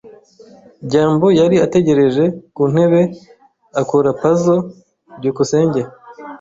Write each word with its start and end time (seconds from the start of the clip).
byambo 0.85 1.27
yari 1.39 1.55
ategereje 1.65 2.23
ku 2.55 2.63
ntebe, 2.71 3.01
akora 3.81 4.09
puzzle. 4.19 4.59
byukusenge 5.17 5.81